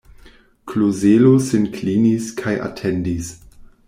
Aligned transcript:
Klozelo 0.69 1.33
sin 1.49 1.67
klinis 1.75 2.31
kaj 2.39 2.55
atendis. 2.69 3.29